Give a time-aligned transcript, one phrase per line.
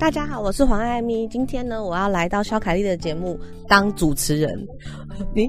[0.00, 1.28] 大家好，我是黄爱咪。
[1.28, 3.38] 今天呢，我要来到萧凯丽的节目
[3.68, 4.50] 当主持人。
[5.34, 5.42] 你，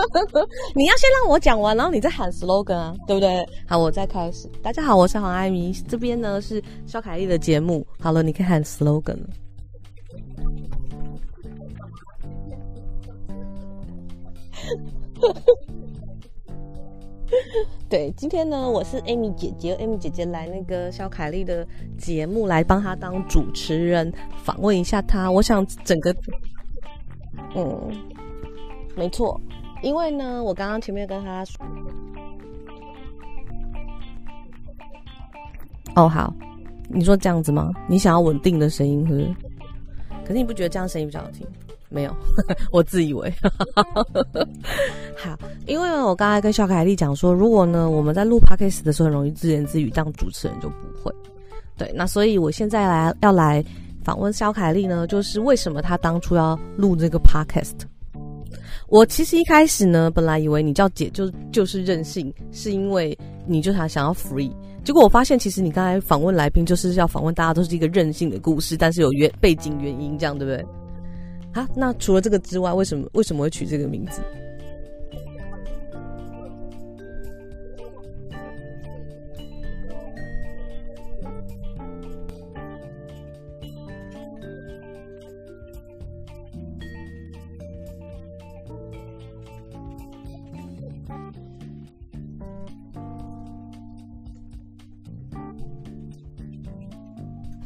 [0.74, 3.46] 你要先让我讲完，然后你再喊 slogan 啊，对不对？
[3.68, 4.48] 好，我再开始。
[4.62, 5.70] 大家好，我是黄爱咪。
[5.86, 7.86] 这边呢是萧凯丽的节目。
[8.00, 9.28] 好了，你可以喊 slogan 了。
[17.88, 21.66] 对，今天呢，我是 Amy 姐姐，Amy 姐姐来那个肖凯丽的
[21.98, 25.30] 节目来帮她当主持人，访问一下她。
[25.30, 26.14] 我想整个，
[27.54, 27.90] 嗯，
[28.96, 29.40] 没错，
[29.82, 31.64] 因为呢，我刚刚前面跟她说，
[35.96, 36.32] 哦，好，
[36.88, 37.72] 你说这样子吗？
[37.88, 39.34] 你想要稳定的声音是不是？
[40.24, 41.46] 可是你不觉得这样声音比较好听？
[41.94, 42.14] 没有，
[42.72, 43.32] 我自以为。
[45.16, 51.14] 好，因为我刚才跟萧凯丽讲说，如果呢我们在录 podcast 的时候很容易自言自语，当主持人就不会。
[51.76, 53.64] 对，那所以我现在来要来
[54.02, 57.72] 访问肖凯丽呢，就是为什么她当初要录这个 podcast。
[58.88, 64.52] 我其实一开始呢，本来以为你叫姐就就是任性，是因为你就想想要 free。
[64.84, 70.64] 结果我发现，其实你刚才访问来宾就是要访问大家都是一个任性的故事，但是有原背景原因，这样对不对？
[71.54, 74.20] 啊，那除了这个之外，为什么为什么会取这个名字？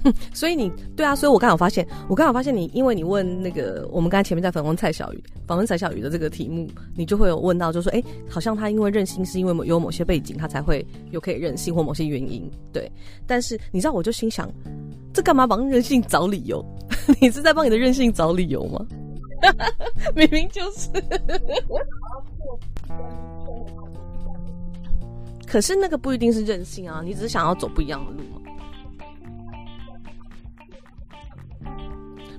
[0.32, 12.90] 所以你对啊，所以我刚好发现，我刚好发现你，因为你问那个我们刚才前面在访问蔡小雨，访问蔡小雨的这个题目，你就会有问到，就说，哎，好像他因为任性，是因为有某些背景，他才会有可以任性或某些原因，对。
[13.26, 14.50] 但是你知道，我就心想，
[15.12, 16.64] 这干嘛帮任性找理由？
[17.20, 18.86] 你是在帮你的任性找理由吗？
[20.14, 20.88] 明明就是。
[25.46, 28.22] 可是那个不一定是任性啊，你只是想要走不一样的路。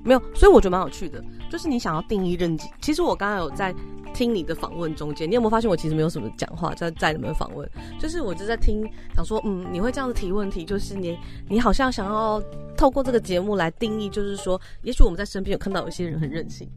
[0.04, 2.70] 没有，所以我觉得蛮有趣的，就是你想要定义任性。
[2.80, 3.74] 其实我刚刚有在
[4.12, 7.68] 听你的访问中间，你有没有发现我其实没有什么讲话在在你们访问？
[7.98, 8.82] 就是我就在听，
[9.14, 11.16] 想说，嗯，你会这样子提问题，就是你
[11.48, 12.42] 你好像想要
[12.76, 16.68] 透过这个节目来定义，就是说，也许我们在身边有看到有些人很任性，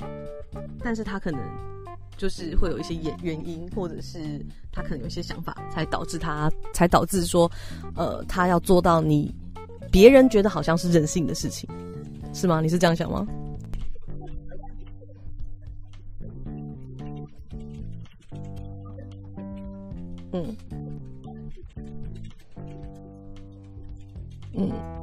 [0.84, 1.40] 但是他可能
[2.16, 7.50] 就是会有一些原原因，或者是他可能有一些想法，才导致他才导致说，
[7.96, 9.34] 呃，他要做到你
[9.92, 11.68] 别人觉得好像是任性的事情。
[12.34, 12.60] 是吗？
[12.62, 13.26] 你是这样想吗？
[20.34, 20.58] 嗯，
[24.54, 25.03] 嗯。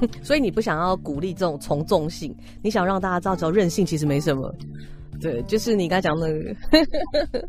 [0.22, 4.54] 所以你不想要鼓励这种从众性，你想让大家知道，只要任性其实没什么。
[5.20, 6.54] 对，就是你刚才讲那个。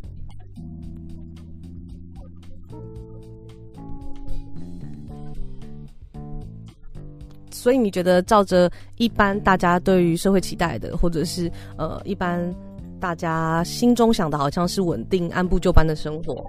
[7.50, 11.48] 所以你觉得照着一般大家对于社会期待的，或者是
[11.78, 12.52] 呃一般
[12.98, 16.44] 大家心中想的，好像是稳定、按部就班的生活。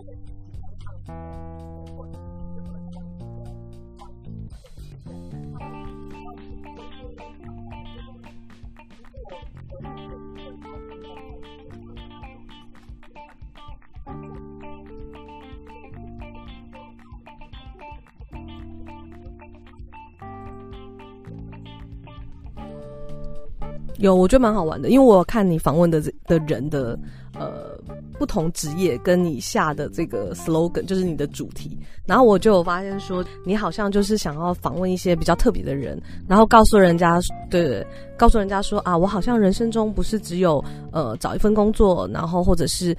[24.06, 26.98] 有，我觉得蛮好玩的，因为我看你访问的的人的
[27.40, 27.78] 呃
[28.20, 37.20] 不同职业，跟你下的这个 slogan 就是你的主题，然后我就发现说，你好像就是想要访问一些比较特别的人，然后告诉人家，
[37.50, 37.86] 对，
[38.18, 42.96] 告诉人家说啊，我好像人生中不是只有呃找一份工作，然后或者是，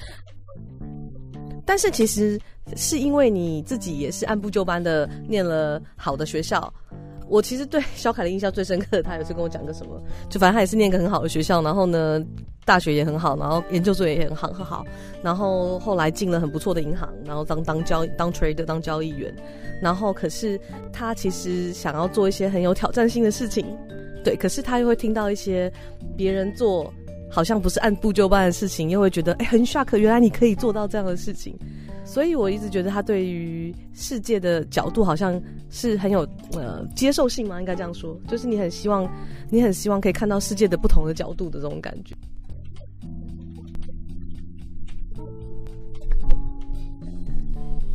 [1.67, 2.41] 但是其实
[2.77, 6.73] 是因为你自己也是按部就班的念了好的学校。
[7.29, 12.23] 我其实对小凯的印象最深刻，他有次跟我讲个什么，就反正他也是念个很好的学校，然后呢，
[12.65, 14.85] 大学也很好，然后研究所也很好很好，
[15.23, 19.35] 然后后来进了很不错的银行，然后当当交当 trader 当交易员，
[19.81, 20.61] 然后可是
[20.93, 23.67] 他其实想要做一些很有挑战性的事情，
[24.23, 25.73] 对，可是他又会听到一些
[26.17, 26.93] 别人做
[27.31, 31.59] 好像不是按部就班的事情，又会觉得哎、很 shock，原来你可以做到这样的事情。
[32.15, 36.21] 所以我一直觉得他对于世界的角度好像是很有
[36.53, 39.05] 呃接受性嘛，应该这样说，就是你很希望
[39.51, 42.15] 你很希望可以看到世界的不同的角度的这种感觉。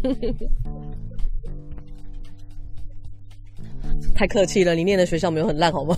[4.13, 5.97] 太客气了，你念的学校没有很烂好吗？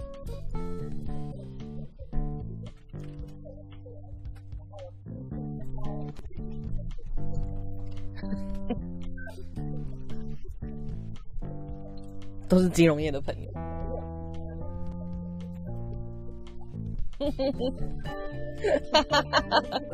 [12.47, 13.51] 都是金融业的朋友。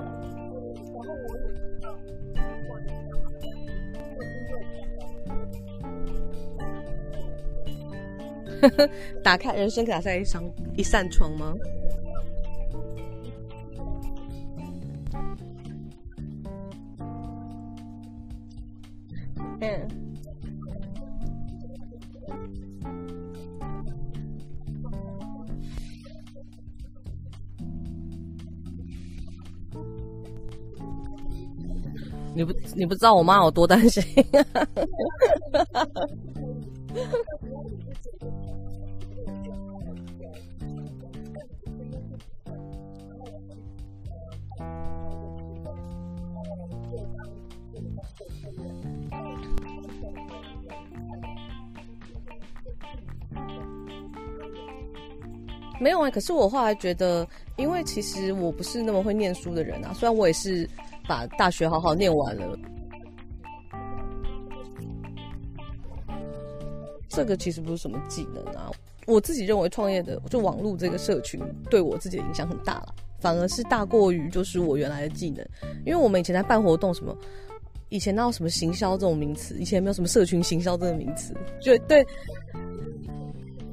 [9.24, 10.42] 打开人生，给他开一扇
[10.76, 11.54] 一扇窗吗？
[19.60, 19.88] 嗯。
[32.36, 34.04] 你不，你不知道我妈有多担心。
[55.80, 60.68] 没有啊，可是我后来觉得，因为其实我不是那么会念书的人啊，虽然我也是。
[61.10, 62.60] 把大学好好念完了，
[67.18, 68.72] 这个其实不是什么技能啊。
[69.08, 75.44] 我自己认为创业的就网络这个社群对我自己的影响很大了，反而是大过于就是我原来的技能。
[75.84, 77.18] 因为我们以前在办活动，什么
[77.90, 82.06] 以前那有什么行销这种名词，以前没有什么社群行销这个名词，就对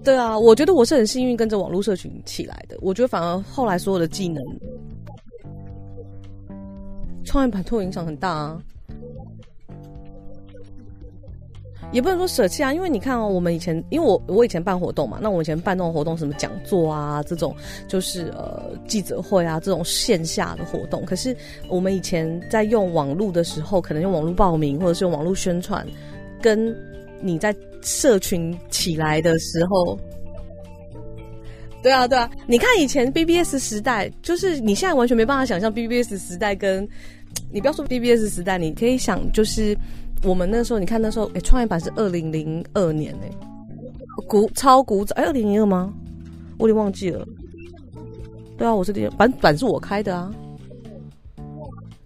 [0.03, 0.39] 对啊。
[0.39, 2.79] 我觉得我是很幸运跟着网络社群起来的。
[2.81, 4.43] 我觉得反而后来所有的技能。
[7.27, 8.63] 创业板对我影响很大啊，
[11.95, 17.55] 也不能说舍弃啊，因为你看哦，我们以前，因为我我以前办活动嘛，那我以前办那种活动，什么讲座啊，这种
[17.87, 21.35] 就是呃记者会啊，这种线下的活动，可是
[21.69, 25.87] 我们以前在用网络的时候，可能用网络报名或者是用网络宣传，
[26.43, 26.77] 跟
[27.23, 29.97] 你在社群起来的时候。
[31.81, 36.89] 对啊，对啊，你看以前 BBS 时代，就是你现在完全没办法想象 BBS 时代跟，
[37.53, 39.77] 你不要说 BBS 时代，你可以想就是
[40.25, 43.31] 我们那时候，你看那时候，哎，创业板是二零零二年哎，
[44.27, 45.93] 古超古早，哎，二零零二吗？
[46.59, 47.27] 我有点忘记了。
[48.57, 50.33] 对啊，我是这板板是我开的啊。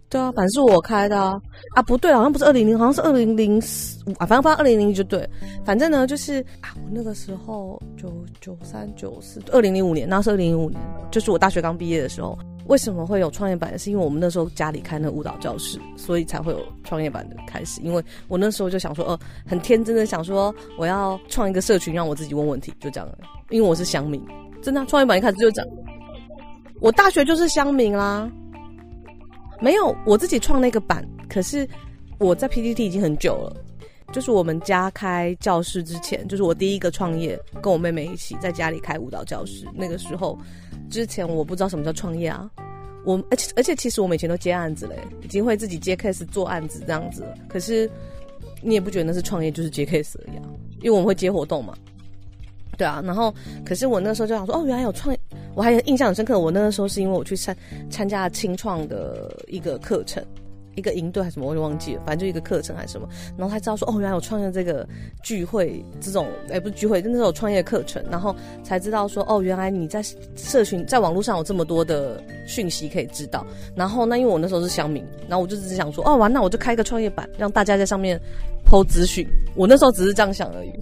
[0.09, 1.39] 对啊，反正是我开的啊！
[1.75, 3.59] 啊，不对，好像不是二零零，好像是二零零
[4.07, 5.29] 五啊，反正发二零零就对。
[5.67, 8.11] 反正呢，就是啊，我那个时候九
[8.41, 12.39] 九三九四，二零零五年，那是二零零五年，就是我大学刚毕业的时候。
[12.69, 13.77] 为什么会有创业板？
[13.79, 17.81] 是因为我们那时候家里开那舞蹈教室，所以才会有创业板的开始。
[17.83, 23.09] 因为我那时候就想说，呃，很天真的想说，我要创一个社群，让我自己问问题，就这样。
[23.51, 24.23] 因为我是乡民，
[24.63, 25.71] 真的，创业板一开始就这样。
[26.81, 28.31] 我大学就是乡民啦。
[29.61, 31.67] 没有，我自己创那个版，可是
[32.19, 33.65] 我在 PTT 已经很久了。
[34.13, 39.67] 就是我们家开教室之前，就是我第一个创业，跟我妹妹一起在家里开舞蹈教室。
[39.75, 40.39] 那个时候
[40.90, 42.50] 之前我不知道什么叫创业啊，
[43.04, 47.25] 我而且而且其实我以前都接案子嘞，已经会自己接 case 做案子这样子。
[47.49, 47.90] 可是
[48.62, 50.42] 你也不觉得那是创业，就是接 case 而已啊，
[50.80, 51.75] 因为我们会接活动嘛。
[52.76, 55.16] 对啊，然后可是我那时候就想说，哦，原来有创。
[55.54, 57.57] 我还印象很深刻，我那个时候是因为我去参
[57.90, 60.25] 参加了青创的一个课程，
[60.79, 64.87] 一个营队还是什么，我就忘记了，反正就一个课程还是什么，然后才知道说哦，原来有创业这个
[65.23, 70.03] 聚会这种，哎，不是聚会，就那种创业课程，然后才知道说哦，原来你在
[70.37, 73.45] 社群在网络上有这么多的讯息可以知道。
[73.75, 78.21] 然后那因为我那时候是乡民，然后我就只是想说哦，完，那我就开一个创业板，让大家在上面
[78.65, 79.27] po 资讯。
[79.55, 80.73] 我那时候只是这样想而已。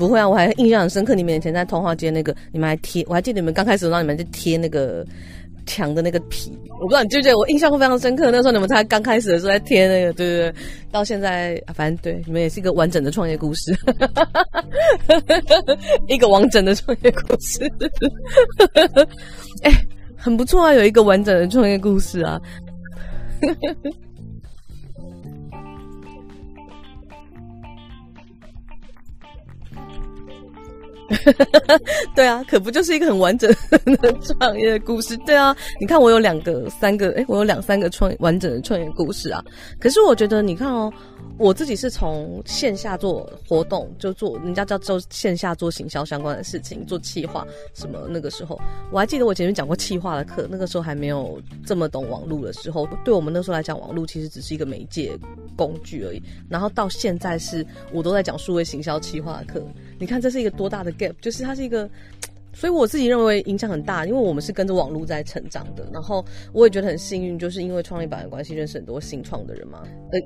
[0.00, 1.14] 不会啊，我还印象很深刻。
[1.14, 5.04] 你们以前在通化街那个，你们还贴，我还记得你们刚开始让你们去贴那个
[5.66, 6.50] 墙的那个皮。
[6.80, 8.30] 我不知道你记不记得，我印象会非常深刻。
[8.30, 10.54] 那时候你们才刚开始的时候在贴那个，对对对。
[10.90, 13.76] 到现在，反正对你们也是一个完整的创业故事，
[16.08, 17.70] 一个完整的创业故事。
[19.62, 22.40] 哎、欸，很不错啊，有一个完整的创业故事啊。
[32.14, 33.50] 对啊，可不就是一个很完整
[33.84, 35.16] 的创业故事？
[35.18, 39.42] 对啊，你看我有两个、三个，诶，我有两三个创完整的创业故事啊。
[39.78, 40.92] 可是我觉得，你看哦，
[41.38, 48.06] 我自己是从线下做活动，就做人家叫做线下做行销相关的事情，做企划什么。
[48.10, 48.60] 那个时候
[48.92, 55.18] 我还记得我前面讲过企划的课，那个时候还没有这么懂网络的时候，对我们那时候来讲，网络其实只是一个媒介
[55.56, 56.22] 工具而已。
[56.48, 59.64] 然后到现在是我都在讲数位行销企划的课。
[59.98, 61.88] 你看，这是一个多大的 gap，就是它是一个，
[62.52, 65.88] 所以我自己认为影响很大，因为我们是跟着网络在成长的。
[65.90, 66.22] 然后
[66.52, 69.82] 我也觉得很幸运，就是因为创业板的关系，认识很多新创的人嘛。
[70.12, 70.20] 呃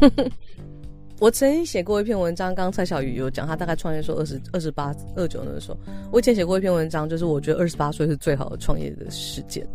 [1.18, 5.78] 我曾经写过一篇文章，刚刚蔡小鱼有讲，他大概创业说二十二十八二九那个时候，
[6.12, 9.66] 我以前写过一篇文章，就是我觉得二十八岁是最好的创业的时间。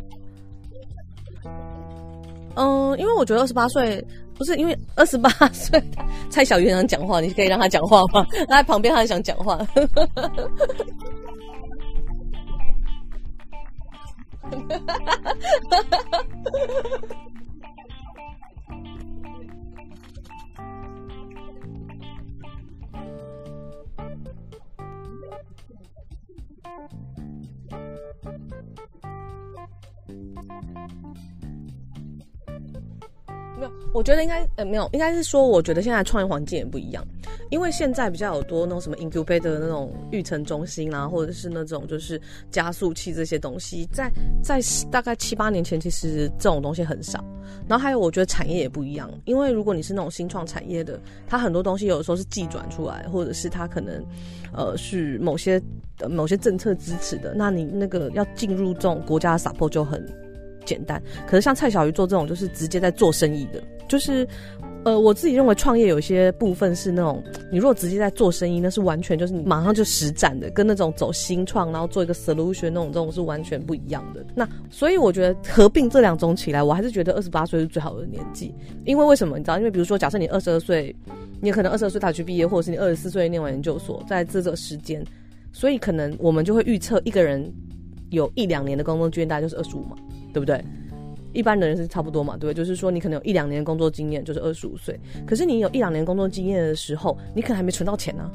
[2.55, 5.81] 嗯，因为我觉得二十八岁不是因为二十八岁，
[6.29, 8.23] 蔡小鱼很想讲话，你可以让他讲话吗？
[8.47, 9.59] 他在旁边，他很想讲话。
[26.81, 26.93] Thank
[33.03, 33.10] you.
[33.57, 37.05] 没有，我觉得应该呃没有，应该是说，我觉得现在创业环境也不一样，
[37.49, 47.23] 因为现在比较有多那种什么 incubator 那种育成中心啊，或者是那种就是加速器这些东西，在在大概七八年前，其实这种东西很少。
[47.67, 54.03] 然后还有，我觉得产业也不一样，因为如果你是那种新创产业的，它很多东西有的时候是技转出来，或者是它可能
[54.53, 55.61] 呃是某些
[56.09, 60.03] 某些政策支持的，那你那个要进入这种国家的 support 就很。
[60.65, 64.27] 简单，可是像蔡小鱼做这种，就是直接在做生意的，就是，
[64.83, 74.25] 呃，我自己认为创业有些部分是那种，你如果直接在做生意，那是完全就是你马上就实战的，跟那种走新创，然后做一个 solution 那种这种是完全不一样的。
[74.33, 78.53] 那所以我觉得合并这两种起来，我还是觉得二十八岁是最好的年纪，
[78.85, 79.37] 因为为什么？
[79.37, 79.57] 你知道？
[79.57, 80.95] 因为比如说，假设你二十二岁，
[81.39, 85.03] 你可能二十二岁大学毕业，或者是你二十四岁念完研究所，在这个时间，
[85.51, 87.51] 所以可能我们就会预测一个人
[88.09, 89.95] 有一两年的工作经验，大概就是二十五嘛。
[90.33, 90.63] 对不对？
[91.33, 92.53] 一般的人是差不多嘛，对不对？
[92.53, 94.99] 就是说，你可能有一两年工作经验，就是二十五岁。
[95.25, 98.29] 可是你有一两年工作经验的时候，你可能还没存到钱呢、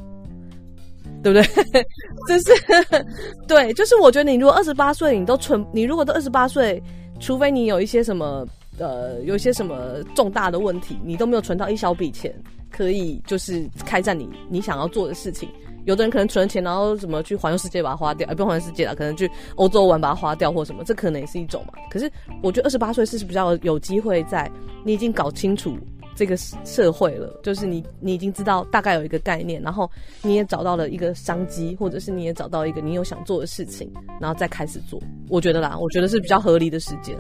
[1.23, 1.85] 对不对？
[2.27, 3.05] 就是
[3.47, 6.83] 对，就是我觉得你如果二十八岁，你都存，你如果都二十八岁，
[7.21, 8.47] 除非你有一些什么
[8.79, 12.35] 呃，有一些什么重大的问题，你都没有存到一小笔钱，
[12.71, 15.51] 可以就是开展你你想要做的事情。
[15.87, 18.29] 有的人可能存了钱，然后怎么去环游世界把它花掉？
[18.29, 21.73] 哎，不用环游世界了，可能去欧洲玩把它花掉或什么，这可能也是一种嘛。
[21.89, 22.11] 可是
[22.43, 24.51] 我觉得二十八岁是比较有机会在
[24.85, 25.79] 你已经搞清楚
[26.17, 29.89] 这个社会了，就是你你已经知道大概有一个概念，然后
[30.23, 33.89] 你也找到了一个商机，或者是你也找到一个你有想做的事情，
[34.21, 35.01] 然后再开始做。
[35.29, 37.17] 我觉得啦，我觉得是比较合理的时间。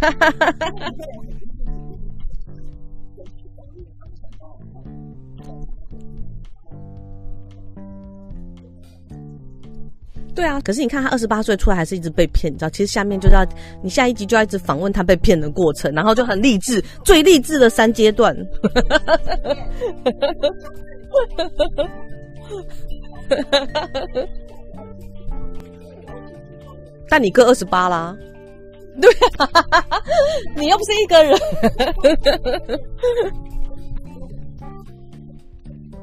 [0.00, 0.92] 哈哈哈哈哈。
[10.36, 12.68] 对啊，可是你看他二十八岁出来还是一直被骗，你知道？
[12.68, 13.42] 其实下面就是要
[13.82, 18.36] 你下一集就要一直访问他被骗的过程，然后就很励志，最励志的三阶段。
[27.08, 28.14] 但你哥二十八啦，
[29.00, 29.48] 对啊，
[30.54, 31.38] 你又不是一个人。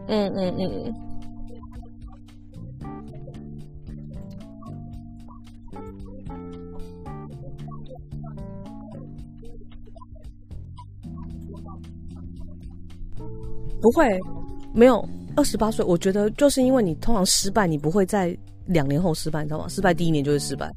[0.08, 1.12] 嗯 嗯嗯。
[13.84, 14.18] 不会，
[14.74, 15.84] 没有二十八岁。
[15.84, 18.36] 我觉得就是因为你通常失败，你不会在
[18.66, 19.68] 两年后失败，你知道吗？
[19.68, 20.72] 失败第一年就会失败。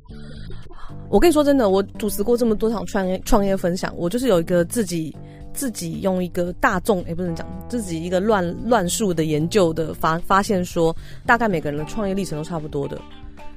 [1.09, 5.17] 我跟你说真的，我主持过这么多场创业创业分享，我就是有一个自己
[5.53, 10.93] 自己用一个大众也不能讲自己一个乱乱数的研究的发发现说，
[11.25, 13.01] 大概每个人的创业历程都差不多的。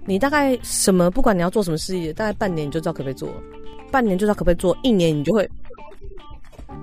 [0.06, 3.28] 你大概什么，不管你要做什么事业，大概半年你就知道可不可以做，
[3.90, 5.50] 半年就知道可不可以做，一年你就会。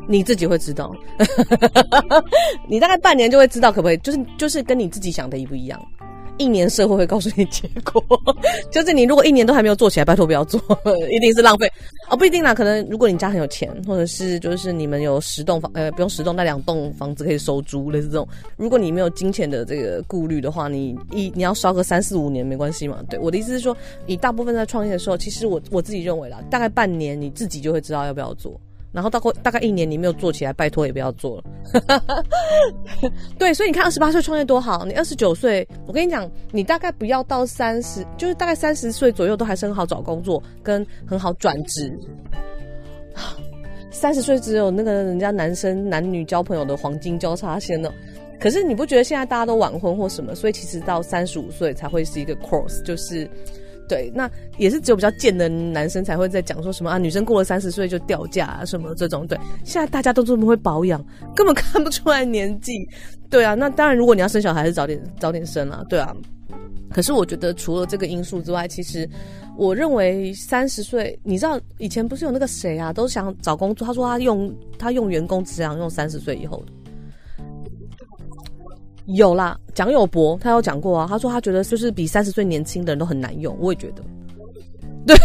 [0.06, 0.94] 你自己会知道，
[2.68, 5.80] 你大概半年就会知道可不可以，就是就是跟你自己想的一不一样。
[6.38, 8.04] 一年社会会告诉你结果，
[8.70, 10.60] 就是你如果一年都还没有做起来，拜托不要做，
[11.10, 11.66] 一定是浪费。
[12.10, 18.28] 哦，不一定啦，可能如果你家很有钱，或者是就是你们有十栋房，呃，不用十栋，那两栋房子可以收租，类似这种。
[18.58, 23.02] 如果你没有金钱的这个顾虑的话，你一你要烧个三四五年没关系嘛。
[23.08, 28.60] 对，我的意思是说，你大部分在创业的时候，其实我我自己认为啦，大概半年你自己就会知道要不要做。
[28.96, 31.44] 然后到过大概一年，你没有做起来，拜托也不要做了。
[33.38, 34.86] 对，所以你看，二十八岁创业多好。
[34.86, 41.92] 你二十九岁，我跟你讲，你大概不要到三十，就是大概三十岁左右都还是很好找工作，跟很好转职。
[43.92, 47.92] 三十岁只有那个人家男生男女交朋友的黄金交叉线呢。
[48.40, 50.34] 可是你不觉得现在大家都晚婚或什么？
[50.34, 53.28] 所以其实到三十五岁才会是一个 cross，就是。
[53.88, 59.26] 对，那也是只有比较贱的男生才会在讲说什么啊，女生过了三十岁就掉价啊什么这种。
[59.26, 62.72] 对，现在大家都这么会保养，根本看不出来年纪。
[63.28, 65.84] 对啊，那当然，如果你要生小孩，是早点早点生啊。
[65.88, 66.14] 对啊，
[66.92, 69.08] 可是我觉得除了这个因素之外，其实
[69.56, 76.72] 我认为三十岁，你知道以前不是有那个谁啊，都想找工作，他说他用他用员工只想用三十岁以后的。
[79.06, 84.02] 有啦，蒋友柏他有讲过啊，他说他觉得就是比三十岁年轻的人都很难用，我也觉得。
[85.06, 85.16] 对，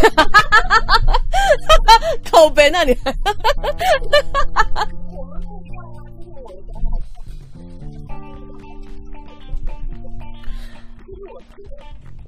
[2.30, 2.96] 口碑那里。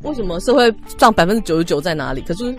[0.02, 2.20] 为什么社会上百分之九十九在哪里？
[2.20, 2.54] 可是。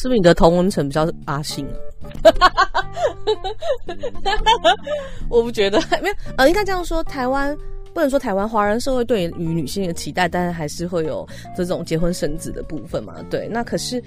[0.00, 1.74] 是不是你的同文层比较阿信啊？
[5.28, 7.52] 我不觉得，没有呃，应该这样说，台湾
[7.92, 13.16] 不能说台湾华人社会对于女性的期待，但是还是会有这种结婚生子的部分嘛。
[13.28, 14.00] 对，那可是。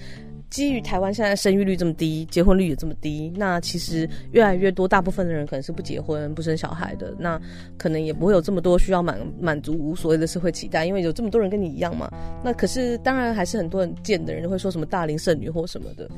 [0.51, 7.41] 基于台湾现在生育率这么低，结婚率也这么低，那其实越来越多，大部分的人可能是不结婚、不生小孩的，那
[7.77, 12.11] 可能也不会有这么多需要满满足无所谓的社会期待，因为有这么多人跟你一样嘛。
[12.43, 16.09] 那可是当然还是很多人贱的人会说什么大龄剩女或什么的，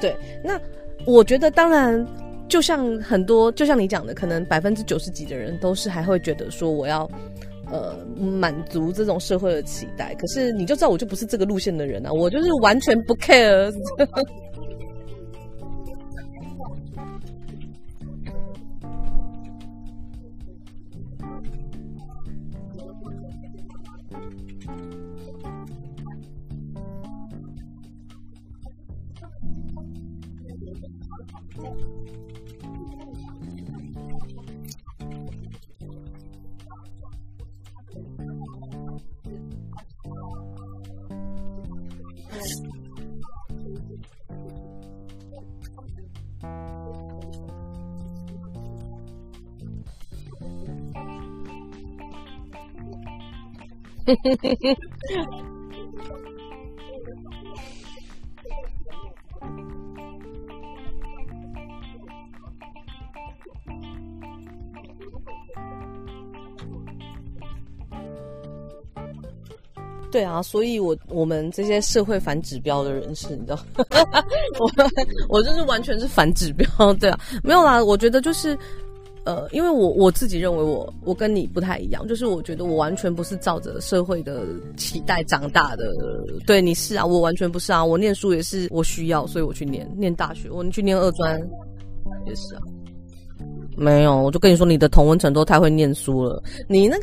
[0.00, 0.16] 对。
[0.42, 0.58] 那
[1.04, 2.06] 我觉得当然，
[2.48, 7.08] 就像很多，就像你讲的，可能百分之九十几的人都是还会觉得说我要。
[7.70, 13.72] 呃，满足这种社会的期待，可是你就知道我就不是这个路线的人啊，我就是完全不 care。
[70.12, 73.58] 对啊，所以我我们这些社会反指标的人士，你知道，
[74.60, 74.70] 我
[75.28, 76.68] 我就是完全是反指标，
[77.00, 78.56] 对啊，没有啦，我觉得就是。
[79.24, 84.44] 呃，因为我我自己认为我我跟你不太一样，就是我觉得我完全不是照着社会的
[84.76, 85.92] 期待长大的。
[86.46, 91.40] 对，你是啊，我完全不是啊，我念书也是我需要，所以我去念念大学，我去念二专
[92.26, 92.62] 也是啊。
[93.76, 97.02] 没有，我就跟你说，你的同温层都太会念书了，你那个。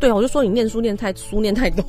[0.00, 1.84] 对，我就说你念书念太书念太多，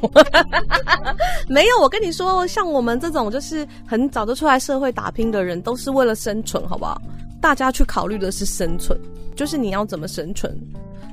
[1.47, 1.79] 没有。
[1.79, 6.99] 我跟你说，像我们这种就是很早就出来社会打拼的人，都是为了生存，好不好？
[7.41, 8.99] 大家去考虑的是生存，
[9.35, 10.53] 就是你要怎么生存。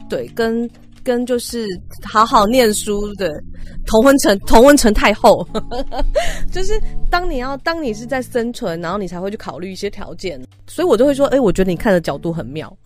[0.09, 0.69] 对，跟
[1.05, 1.67] 跟就是
[2.03, 3.41] 好好念书的
[3.87, 5.47] 同温层，同温层太厚，
[6.51, 6.81] 就是
[7.11, 10.41] 当你要当你是在生存，然后你才会去考虑一些条件。
[10.67, 12.77] 所以我就会说，哎，我觉得你看的角度很妙。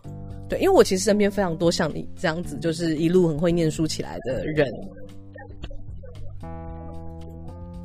[0.51, 4.71] 对，因为我其实身边非常多像你这样子，就是一路很会念书起来的人。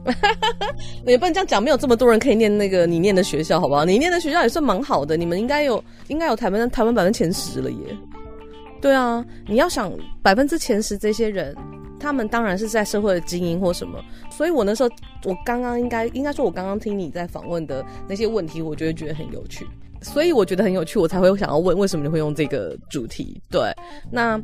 [1.05, 3.85] 也不能这样讲，没有这么多人可以念那个你念的学校，好不好？
[3.85, 7.97] 你念的学校也算蛮好的，你们应该有，应该有台湾台湾百分之前十了耶。
[8.81, 11.55] 对啊，你要想百分之前十这些人，
[11.99, 13.99] 他们当然是在社会的精英或什么。
[14.29, 14.89] 所以我那时候，
[15.23, 19.65] 我刚刚应该应该说，我刚刚听你在访问的那些问题，我觉得觉得很有趣。
[20.05, 23.41] 所以我觉得很有趣，我才会想要问为什么你会用这个主题。
[23.49, 23.73] 对，
[24.11, 24.39] 那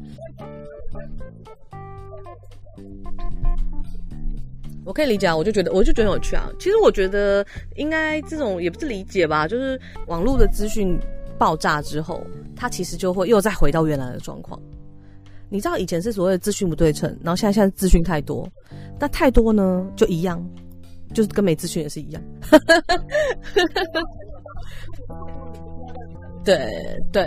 [4.84, 6.50] 我可以理解啊，我就觉得我就觉得很有趣啊。
[6.60, 7.46] 其实我觉得
[7.76, 11.00] 应该这种也不是理解吧，就是网络的资讯
[11.38, 12.22] 爆炸之后，
[12.56, 14.60] 它其实就会又再回到原来的状况。
[15.50, 18.50] 你知道以前是所谓的资讯不对称，然后现在现在资讯太多，
[19.00, 20.44] 那太多呢就一样，
[21.14, 22.22] 就是跟没资讯也是一样。
[26.44, 26.58] 对
[27.12, 27.26] 对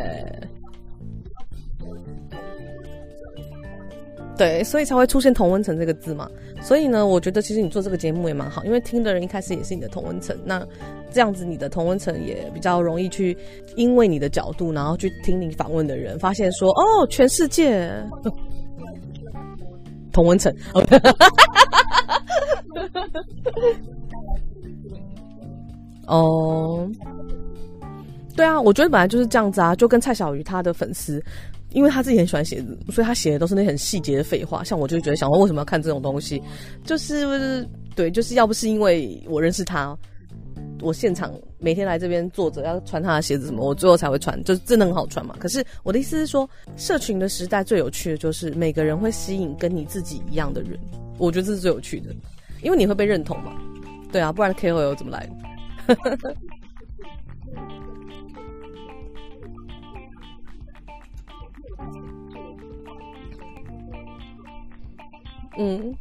[4.36, 6.28] 对，所以才会出现同温层这个字嘛。
[6.60, 10.66] 所以呢，我觉得其实你做这个节目也蛮好，因为听的人一开始也是你的同温层，那
[11.12, 13.36] 这样子你的同温层也比较容易去，
[13.76, 17.88] 因为你的角度，然后去听你访问的人，发现说哦，全世界
[20.10, 20.52] 同温层。
[26.08, 26.90] 哦。
[28.36, 31.22] 对啊，我觉得本来就是这样子啊，就跟蔡小鱼他的粉丝，
[31.70, 34.64] 因为他自己很喜欢写字，所以他写的都是那很细节的废话。
[34.64, 36.42] 像我就觉得，想说为什么要看这种东西？
[36.84, 39.96] 就是对，就是要不是因为我认识他，
[40.80, 45.36] 我现场每天来这边坐着要穿他的鞋子什么，我最后才会穿，就真的很好穿嘛。
[45.38, 50.76] 可是我的意思是说，社群的时代最有趣的就是每个人会吸引跟你自己一样的人，
[51.18, 52.12] 我觉得这是最有趣的，
[52.62, 53.52] 因为你会被认同嘛。
[54.10, 55.28] 对啊，不然 KOL 怎么来？
[65.56, 65.94] 嗯，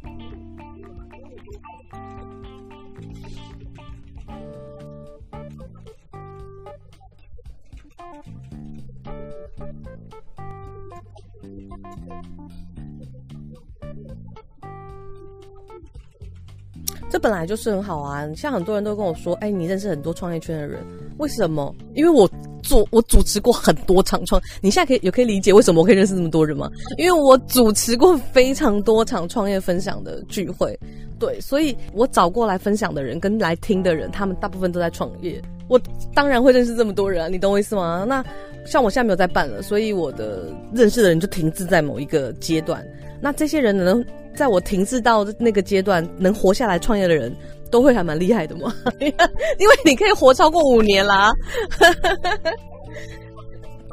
[17.10, 18.28] 这本来就是很好啊！
[18.36, 20.84] 像很多人都跟我说：“哎，你认识很多创业圈的人，
[21.20, 22.28] 为什么？”因为我。
[22.74, 26.68] 做我主持过很多场创，你现在可以也可以理解为什么我可以认识这么多人吗？
[26.98, 30.76] 因为我主持过非常多场创业分享的聚会，
[31.20, 35.80] 对，所以我找过来分享的人跟来听的人，他们大部分都在创业，我
[36.16, 38.06] 当然会认识这么多人啊，你懂我意思吗？
[38.08, 38.26] 那
[38.66, 42.84] 像我现在没有在办了，所以我的认识的人就停滞在某一个阶段，
[43.24, 44.06] 那这些人能
[44.36, 47.34] 在我停滞到那个阶段能活下来创业的人。
[47.72, 51.34] 都会还蛮厉害的嘛， 因为你可以活超过五年啦。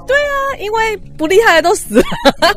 [0.07, 2.03] 对啊，因为不厉害的都死了。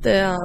[0.00, 0.36] 对啊，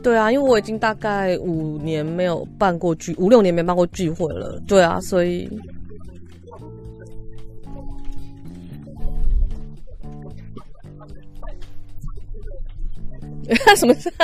[0.00, 4.62] 对啊，因为我已经大概五年没有办过聚，五六年没办过聚会了。
[4.68, 5.50] 对啊，所以。
[13.76, 14.12] 什么事？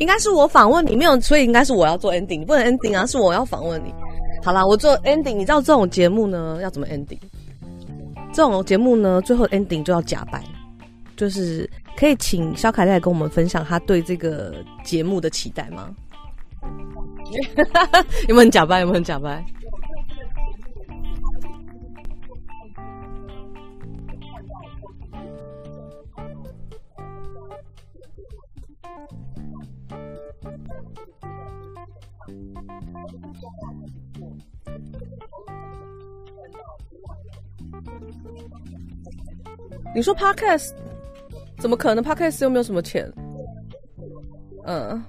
[0.00, 3.94] 应该是我访问你，没有，所以应该是我要做 ending，不能 ending 啊，是我要访问你。
[4.42, 7.18] 好啦，我做 ending，你知道这种节目呢要怎么 ending？
[8.32, 10.42] 这种节目呢，最后 ending 就要假白，
[11.16, 15.94] 就是可以请萧凯泰跟我们分享他对这个节目的期待吗？
[18.28, 18.80] 有没有很假白？
[18.80, 19.44] 有没有很假白？
[39.94, 40.70] 你说 Podcast
[41.58, 43.10] 怎么可能？Podcast 又没有什么钱。
[44.66, 45.02] 嗯。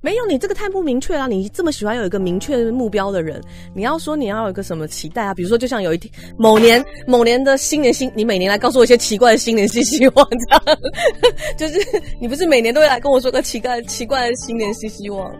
[0.00, 1.26] 没有，你这个太不明确了。
[1.28, 3.40] 你这么喜欢有一个明确目标的人，
[3.74, 5.32] 你要说你要有一个什么期待啊？
[5.32, 10.62] 比如说，就像有一天某年某年的新年新，你每年来告诉我一些奇怪的新年新希望，这样，
[11.56, 11.78] 就是
[12.20, 15.34] 你不是每年都会来跟我说个奇怪奇怪的新年新希望？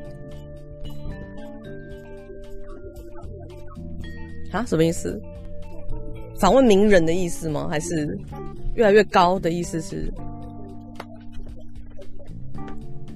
[4.55, 5.21] 啊，什么意思？
[6.39, 7.67] 访问名人的意思吗？
[7.69, 8.17] 还是
[8.75, 10.13] 越来越高的意思是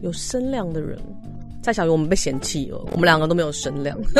[0.03, 0.98] 有声量的人？
[1.62, 3.98] 蔡小鱼，我们被嫌弃了，我们两个都没有声量，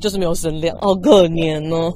[0.00, 1.92] 就是没有声量，好可怜哦。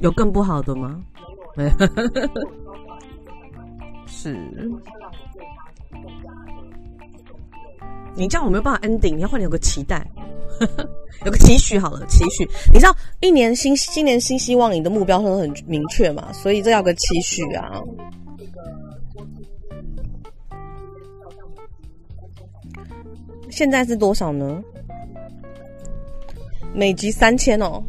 [0.00, 1.00] 有更不好的吗？
[1.56, 1.70] 没有
[4.06, 4.36] 是。
[8.16, 10.06] 你这样我没有办法 ending，你要换你有个期待，
[11.24, 12.44] 有个期许好了，期许。
[12.72, 17.72] 你知道一年新新年新希望，你的目标都很明确嘛，所以这要个期许啊。
[23.54, 24.60] 现在是多少呢？
[26.74, 27.80] 每集三千哦。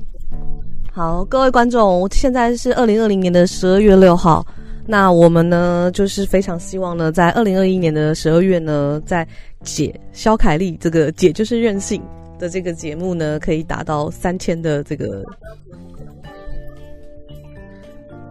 [0.91, 4.45] 好，各位观众，现在是二零二零年的十二月六号。
[4.86, 9.28] 那我们呢，就是非常希望呢，在二零二一年的十二月呢，在
[9.63, 11.99] 姐肖凯丽这个“姐就是任性”
[12.38, 15.25] 的这个节目呢，可以达到三千的这个。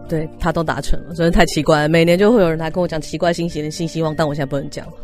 [0.07, 1.89] 对，他都达成了，真的太奇怪了。
[1.89, 4.85] 每年就会有人来跟我讲奇怪新奇的新希望，但我现在不能讲。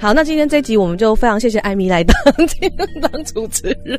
[0.00, 2.14] 好，那今天这集我们就非常谢谢艾米来当
[3.00, 3.98] 当主持人。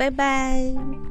[0.00, 1.09] 拜拜。